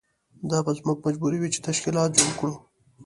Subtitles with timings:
[0.49, 2.53] دا به زموږ مجبوري وي چې تشکیلات جوړ کړو.